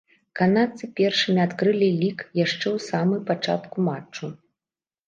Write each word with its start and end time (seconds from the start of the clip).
Канадцы 0.37 0.87
першымі 0.99 1.41
адкрылі 1.47 1.89
лік 2.01 2.25
яшчэ 2.43 2.63
ў 2.75 2.89
самы 2.89 3.23
пачатку 3.33 3.77
матчу. 3.91 4.37